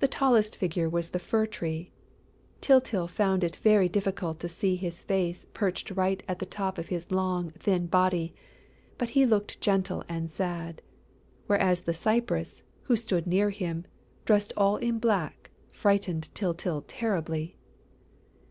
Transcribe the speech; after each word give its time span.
The 0.00 0.08
tallest 0.08 0.56
figure 0.56 0.90
was 0.90 1.08
the 1.08 1.18
Fir 1.18 1.46
tree: 1.46 1.90
Tyltyl 2.60 3.08
found 3.08 3.42
it 3.42 3.56
very 3.56 3.88
difficult 3.88 4.38
to 4.40 4.48
see 4.50 4.76
his 4.76 5.00
face 5.00 5.46
perched 5.54 5.90
right 5.92 6.22
at 6.28 6.38
the 6.38 6.44
top 6.44 6.76
of 6.76 6.88
his 6.88 7.10
long, 7.10 7.48
thin 7.58 7.86
body; 7.86 8.34
but 8.98 9.08
he 9.16 9.24
looked 9.24 9.62
gentle 9.62 10.04
and 10.06 10.30
sad, 10.30 10.82
whereas 11.46 11.80
the 11.80 11.94
Cypress, 11.94 12.62
who 12.82 12.94
stood 12.94 13.26
near 13.26 13.48
him, 13.48 13.86
dressed 14.26 14.52
all 14.54 14.76
in 14.76 14.98
black, 14.98 15.50
frightened 15.72 16.28
Tyltyl 16.34 16.84
terribly. 16.86 17.56